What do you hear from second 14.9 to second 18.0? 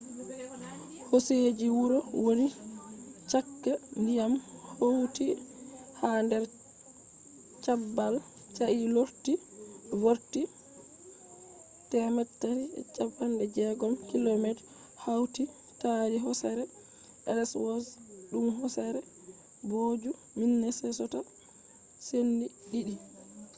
hauti tari hosere ellsworth